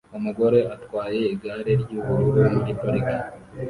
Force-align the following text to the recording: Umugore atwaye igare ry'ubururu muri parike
Umugore 0.17 0.59
atwaye 0.75 1.21
igare 1.33 1.71
ry'ubururu 1.81 2.43
muri 2.55 2.71
parike 2.79 3.17